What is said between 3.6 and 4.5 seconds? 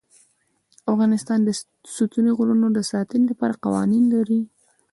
قوانین لري.